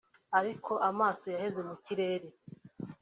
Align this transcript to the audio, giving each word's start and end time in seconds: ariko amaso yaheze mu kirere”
ariko 0.39 0.71
amaso 0.89 1.25
yaheze 1.33 1.61
mu 1.67 1.75
kirere” 1.85 2.27